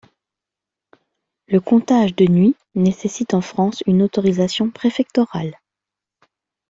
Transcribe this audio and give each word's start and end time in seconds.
Le 1.47 1.59
comptage 1.59 2.15
de 2.15 2.25
nuit 2.25 2.55
nécessite 2.73 3.35
en 3.35 3.41
France 3.41 3.83
une 3.85 4.01
autorisation 4.01 4.71
préfectorale. 4.71 5.59